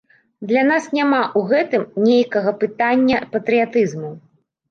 [0.51, 4.11] Для нас няма ў гэтым нейкага пытання патрыятызму.